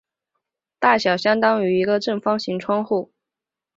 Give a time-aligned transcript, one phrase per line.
[0.79, 3.11] 大小相当于一个正方形窗户。